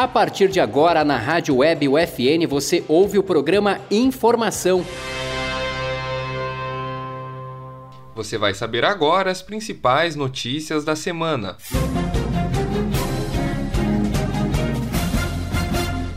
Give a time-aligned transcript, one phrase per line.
[0.00, 4.82] A partir de agora, na Rádio Web UFN, você ouve o programa Informação.
[8.14, 11.58] Você vai saber agora as principais notícias da semana.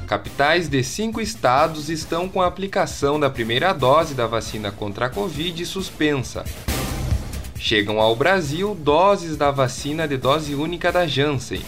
[0.07, 5.09] Capitais de cinco estados estão com a aplicação da primeira dose da vacina contra a
[5.09, 6.45] Covid suspensa.
[7.59, 11.61] Chegam ao Brasil doses da vacina de dose única da Janssen.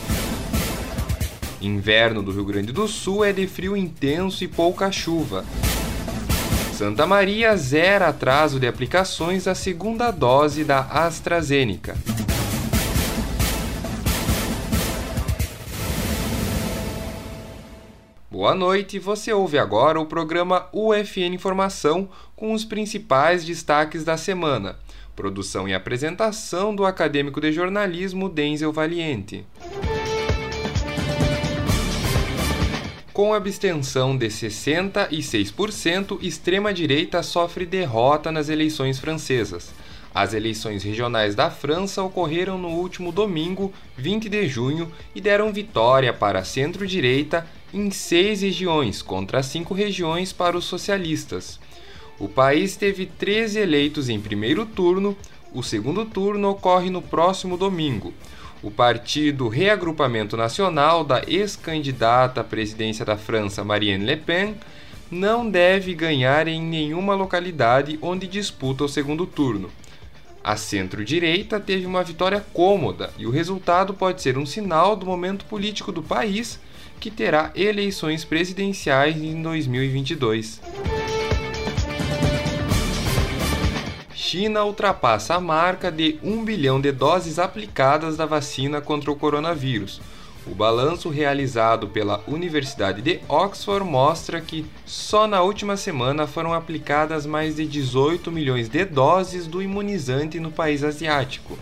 [1.65, 5.43] Inverno do Rio Grande do Sul é de frio intenso e pouca chuva.
[6.73, 11.95] Santa Maria zera atraso de aplicações da segunda dose da AstraZeneca.
[18.29, 24.75] Boa noite, você ouve agora o programa UFN Informação com os principais destaques da semana.
[25.15, 29.45] Produção e apresentação do acadêmico de jornalismo Denzel Valiente.
[33.15, 39.73] Com abstenção de 66%, extrema-direita sofre derrota nas eleições francesas.
[40.13, 46.11] As eleições regionais da França ocorreram no último domingo, 20 de junho, e deram vitória
[46.11, 51.57] para a centro-direita em seis regiões, contra cinco regiões para os socialistas.
[52.19, 55.15] O país teve 13 eleitos em primeiro turno,
[55.53, 58.13] o segundo turno ocorre no próximo domingo
[58.65, 64.55] o Partido Reagrupamento Nacional da ex-candidata à presidência da França Marine Le Pen
[65.11, 69.69] não deve ganhar em nenhuma localidade onde disputa o segundo turno.
[70.43, 75.45] A centro-direita teve uma vitória cômoda e o resultado pode ser um sinal do momento
[75.45, 76.59] político do país,
[76.99, 80.59] que terá eleições presidenciais em 2022.
[84.27, 90.01] China ultrapassa a marca de 1 bilhão de doses aplicadas da vacina contra o coronavírus.
[90.47, 97.23] O balanço realizado pela Universidade de Oxford mostra que só na última semana foram aplicadas
[97.27, 101.55] mais de 18 milhões de doses do imunizante no país asiático.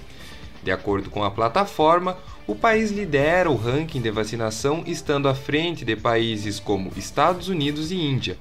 [0.64, 5.86] De acordo com a plataforma, o país lidera o ranking de vacinação, estando à frente
[5.86, 8.38] de países como Estados Unidos e Índia.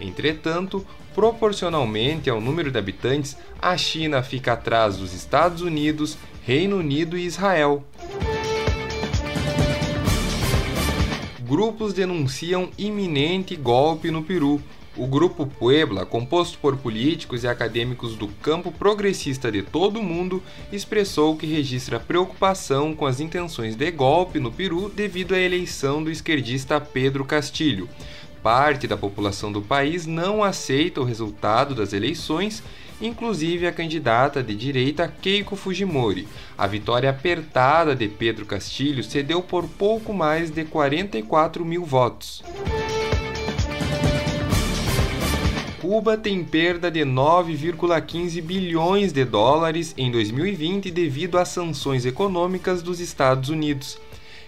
[0.00, 7.16] Entretanto, proporcionalmente ao número de habitantes, a China fica atrás dos Estados Unidos, Reino Unido
[7.16, 7.84] e Israel.
[11.46, 14.62] Grupos denunciam iminente golpe no Peru.
[14.96, 20.42] O grupo Puebla, composto por políticos e acadêmicos do campo progressista de todo o mundo,
[20.70, 26.10] expressou que registra preocupação com as intenções de golpe no Peru devido à eleição do
[26.10, 27.88] esquerdista Pedro Castilho
[28.42, 32.62] parte da população do país não aceita o resultado das eleições,
[33.00, 36.26] inclusive a candidata de direita Keiko Fujimori.
[36.58, 42.42] A vitória apertada de Pedro Castilho cedeu por pouco mais de 44 mil votos.
[45.82, 53.00] Cuba tem perda de 9,15 bilhões de dólares em 2020 devido às sanções econômicas dos
[53.00, 53.98] Estados Unidos.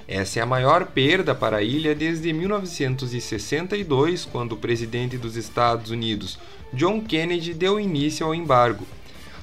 [0.06, 5.90] Essa é a maior perda para a ilha desde 1962, quando o presidente dos Estados
[5.90, 6.38] Unidos,
[6.72, 8.86] John Kennedy, deu início ao embargo.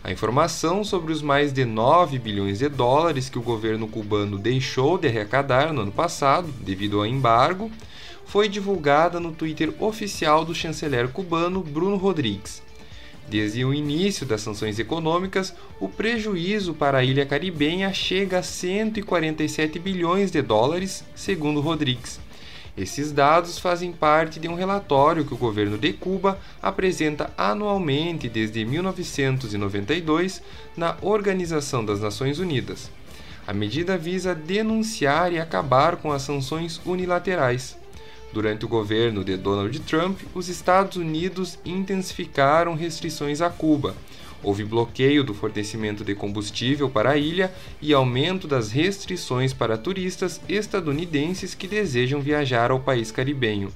[0.02, 4.97] A informação sobre os mais de 9 bilhões de dólares que o governo cubano deixou
[4.97, 7.69] de arrecadar no ano passado, devido ao embargo,
[8.31, 12.63] foi divulgada no Twitter oficial do chanceler cubano Bruno Rodrigues.
[13.27, 19.77] Desde o início das sanções econômicas, o prejuízo para a ilha caribenha chega a 147
[19.79, 22.21] bilhões de dólares, segundo Rodrigues.
[22.77, 28.63] Esses dados fazem parte de um relatório que o governo de Cuba apresenta anualmente desde
[28.63, 30.41] 1992
[30.77, 32.89] na Organização das Nações Unidas.
[33.45, 37.80] A medida visa denunciar e acabar com as sanções unilaterais.
[38.33, 43.93] Durante o governo de Donald Trump, os Estados Unidos intensificaram restrições a Cuba.
[44.41, 50.41] Houve bloqueio do fornecimento de combustível para a ilha e aumento das restrições para turistas
[50.47, 53.72] estadunidenses que desejam viajar ao país caribenho.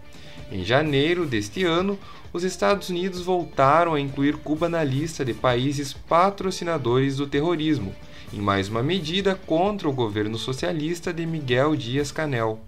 [0.52, 2.00] Em janeiro deste ano,
[2.32, 7.94] os Estados Unidos voltaram a incluir Cuba na lista de países patrocinadores do terrorismo,
[8.34, 12.60] em mais uma medida contra o governo socialista de Miguel Dias-Canel.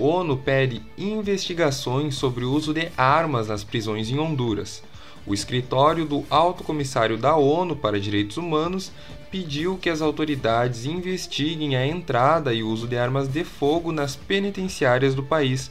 [0.00, 4.82] ONU pede investigações sobre o uso de armas nas prisões em Honduras.
[5.26, 8.90] O escritório do Alto Comissário da ONU para Direitos Humanos
[9.30, 15.14] pediu que as autoridades investiguem a entrada e uso de armas de fogo nas penitenciárias
[15.14, 15.70] do país.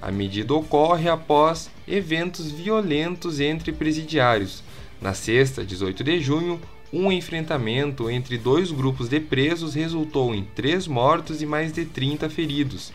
[0.00, 4.64] A medida ocorre após eventos violentos entre presidiários.
[5.00, 6.60] Na sexta, 18 de junho,
[6.94, 12.28] Um enfrentamento entre dois grupos de presos resultou em três mortos e mais de 30
[12.28, 12.92] feridos.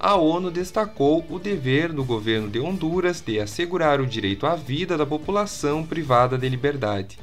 [0.00, 4.96] A ONU destacou o dever do governo de Honduras de assegurar o direito à vida
[4.96, 7.18] da população privada de liberdade.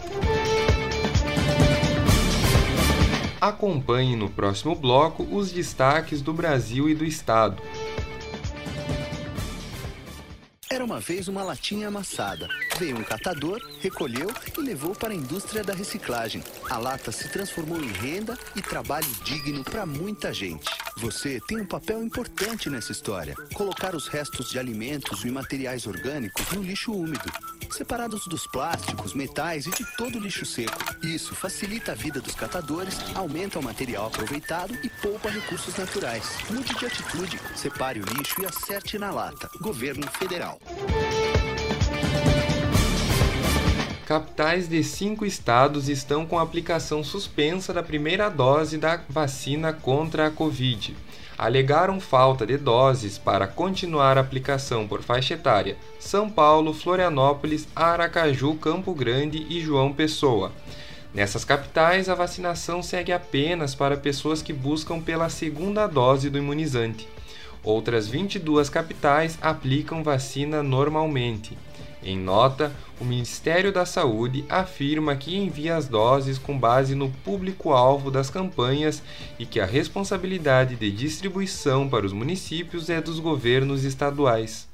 [3.39, 7.63] Acompanhe no próximo bloco os destaques do Brasil e do Estado.
[10.69, 12.50] Era uma vez uma latinha amassada.
[12.78, 16.44] Veio um catador, recolheu e levou para a indústria da reciclagem.
[16.69, 20.66] A lata se transformou em renda e trabalho digno para muita gente.
[20.97, 23.36] Você tem um papel importante nessa história.
[23.53, 27.31] Colocar os restos de alimentos e materiais orgânicos no lixo úmido,
[27.69, 30.77] separados dos plásticos, metais e de todo lixo seco.
[31.03, 36.38] Isso facilita a vida dos catadores, aumenta o material aproveitado e poupa recursos naturais.
[36.50, 39.50] Mude de atitude, separe o lixo e acerte na lata.
[39.59, 40.59] Governo Federal.
[44.06, 50.28] Capitais de cinco estados estão com a aplicação suspensa da primeira dose da vacina contra
[50.28, 50.96] a Covid.
[51.36, 58.54] Alegaram falta de doses para continuar a aplicação por faixa etária São Paulo, Florianópolis, Aracaju,
[58.57, 60.52] Campo Grande e João Pessoa.
[61.12, 67.07] Nessas capitais, a vacinação segue apenas para pessoas que buscam pela segunda dose do imunizante.
[67.63, 71.57] Outras 22 capitais aplicam vacina normalmente.
[72.06, 72.72] Em nota,
[73.02, 79.02] o Ministério da Saúde afirma que envia as doses com base no público-alvo das campanhas
[79.40, 84.68] e que a responsabilidade de distribuição para os municípios é dos governos estaduais.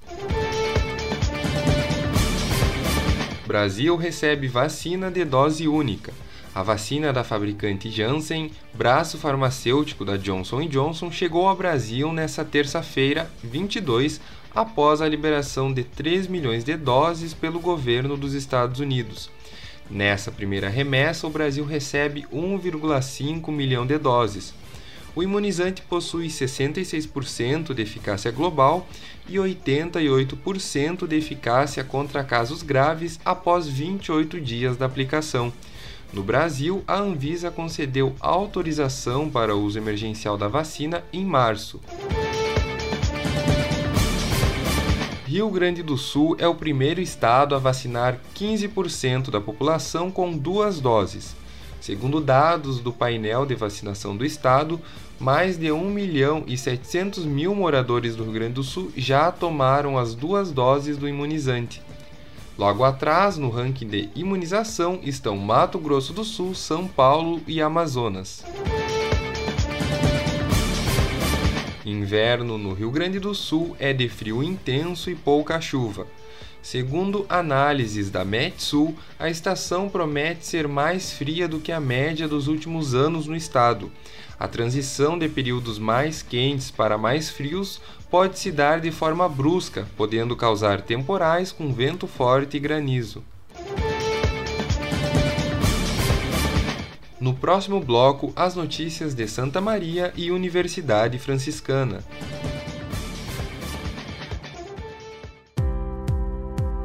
[3.47, 6.11] Brasil recebe vacina de dose única.
[6.53, 13.31] A vacina da fabricante Janssen, braço farmacêutico da Johnson Johnson, chegou ao Brasil nesta terça-feira,
[13.41, 14.19] 22,
[14.53, 19.29] após a liberação de 3 milhões de doses pelo governo dos Estados Unidos.
[19.89, 24.53] Nessa primeira remessa, o Brasil recebe 1,5 milhão de doses.
[25.15, 28.85] O imunizante possui 66% de eficácia global
[29.25, 35.53] e 88% de eficácia contra casos graves após 28 dias da aplicação.
[36.13, 41.79] No Brasil, a Anvisa concedeu autorização para uso emergencial da vacina em março.
[45.25, 50.81] Rio Grande do Sul é o primeiro estado a vacinar 15% da população com duas
[50.81, 51.33] doses.
[51.79, 54.81] Segundo dados do painel de vacinação do estado,
[55.17, 59.97] mais de 1 milhão e 700 mil moradores do Rio Grande do Sul já tomaram
[59.97, 61.81] as duas doses do imunizante.
[62.61, 68.45] Logo atrás, no ranking de imunização, estão Mato Grosso do Sul, São Paulo e Amazonas.
[71.83, 76.05] Inverno no Rio Grande do Sul é de frio intenso e pouca chuva.
[76.61, 82.47] Segundo análises da Metsul, a estação promete ser mais fria do que a média dos
[82.47, 83.91] últimos anos no estado.
[84.39, 87.81] A transição de períodos mais quentes para mais frios
[88.11, 93.23] pode se dar de forma brusca, podendo causar temporais com vento forte e granizo.
[97.21, 102.03] No próximo bloco, as notícias de Santa Maria e Universidade Franciscana.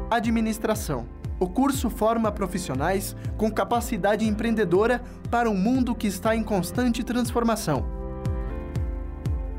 [0.09, 1.09] Administração.
[1.39, 7.96] O curso forma profissionais com capacidade empreendedora para um mundo que está em constante transformação.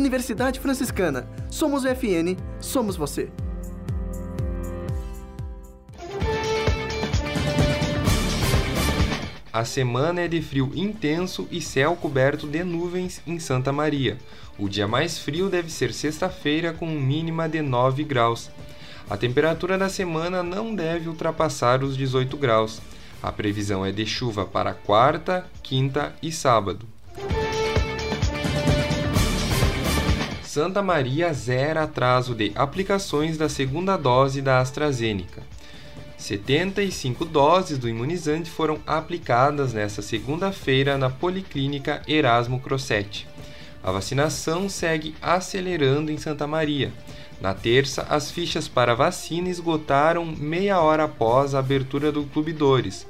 [0.00, 1.28] Universidade Franciscana.
[1.50, 3.28] Somos UFN, somos você.
[9.52, 14.16] A semana é de frio intenso e céu coberto de nuvens em Santa Maria.
[14.58, 18.50] O dia mais frio deve ser sexta-feira, com mínima de 9 graus.
[19.08, 22.80] A temperatura da semana não deve ultrapassar os 18 graus.
[23.22, 26.88] A previsão é de chuva para quarta, quinta e sábado.
[30.52, 35.44] Santa Maria zera atraso de aplicações da segunda dose da AstraZeneca.
[36.18, 43.28] 75 doses do imunizante foram aplicadas nesta segunda-feira na Policlínica Erasmo Crossetti.
[43.80, 46.92] A vacinação segue acelerando em Santa Maria.
[47.40, 53.06] Na terça, as fichas para vacina esgotaram meia hora após a abertura do Clube Dores.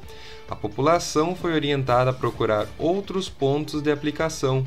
[0.50, 4.66] A população foi orientada a procurar outros pontos de aplicação.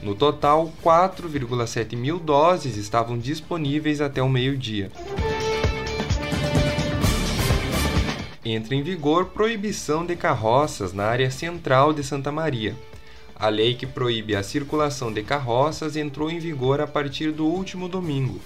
[0.00, 4.92] No total, 4,7 mil doses estavam disponíveis até o meio-dia.
[8.44, 12.76] Entra em vigor proibição de carroças na área central de Santa Maria.
[13.34, 17.88] A lei que proíbe a circulação de carroças entrou em vigor a partir do último
[17.88, 18.40] domingo.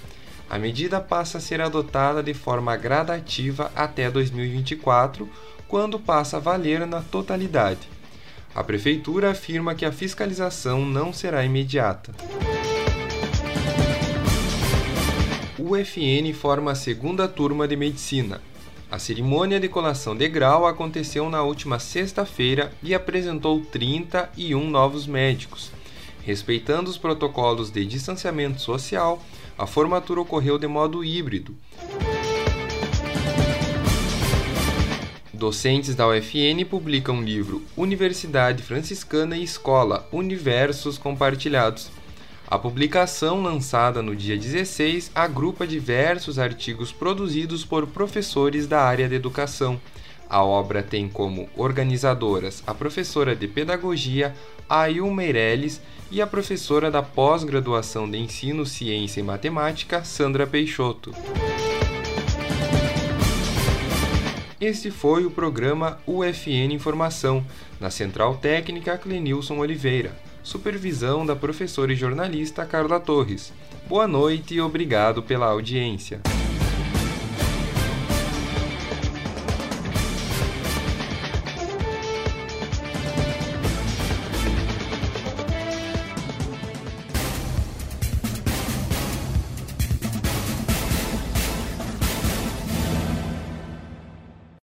[0.49, 5.29] A medida passa a ser adotada de forma gradativa até 2024,
[5.69, 7.89] quando passa a valer na totalidade.
[8.55, 12.13] A Prefeitura afirma que a fiscalização não será imediata.
[15.59, 18.41] O UFN forma a segunda turma de medicina.
[18.91, 25.71] A cerimônia de colação de grau aconteceu na última sexta-feira e apresentou 31 novos médicos.
[26.25, 29.23] Respeitando os protocolos de distanciamento social,
[29.59, 31.55] a formatura ocorreu de modo híbrido.
[35.39, 41.93] Docentes da UFN publicam o livro Universidade Franciscana e Escola Universos Compartilhados,
[42.51, 49.15] a publicação, lançada no dia 16, agrupa diversos artigos produzidos por professores da área de
[49.15, 49.81] educação.
[50.29, 54.35] A obra tem como organizadoras a professora de pedagogia
[54.69, 55.81] Ail Meirelles
[56.11, 61.15] e a professora da pós-graduação de ensino, ciência e matemática Sandra Peixoto.
[64.61, 67.45] Este foi o programa UFN Informação,
[67.79, 70.13] na Central Técnica Clenilson Oliveira
[70.49, 73.53] supervisão da professora e jornalista Carla Torres.
[73.87, 76.21] Boa noite e obrigado pela audiência.